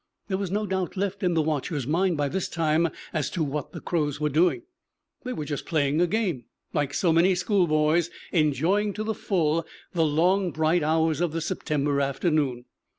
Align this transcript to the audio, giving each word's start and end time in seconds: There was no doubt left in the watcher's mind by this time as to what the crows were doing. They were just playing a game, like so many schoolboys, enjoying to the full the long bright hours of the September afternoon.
There 0.29 0.37
was 0.39 0.49
no 0.49 0.65
doubt 0.65 0.97
left 0.97 1.21
in 1.21 1.35
the 1.35 1.43
watcher's 1.43 1.85
mind 1.85 2.17
by 2.17 2.27
this 2.27 2.49
time 2.49 2.89
as 3.13 3.29
to 3.29 3.43
what 3.43 3.71
the 3.71 3.79
crows 3.79 4.19
were 4.19 4.29
doing. 4.29 4.63
They 5.23 5.31
were 5.31 5.45
just 5.45 5.67
playing 5.67 6.01
a 6.01 6.07
game, 6.07 6.45
like 6.73 6.95
so 6.95 7.13
many 7.13 7.35
schoolboys, 7.35 8.09
enjoying 8.31 8.93
to 8.93 9.03
the 9.03 9.13
full 9.13 9.63
the 9.93 10.03
long 10.03 10.49
bright 10.49 10.81
hours 10.81 11.21
of 11.21 11.33
the 11.33 11.41
September 11.41 12.01
afternoon. 12.01 12.65